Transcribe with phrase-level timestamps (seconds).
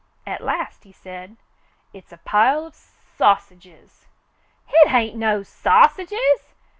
[0.25, 1.37] At last he said:—
[1.93, 4.07] "It's a pile of s— sausages."
[4.65, 6.55] "Hit hain't no sausages.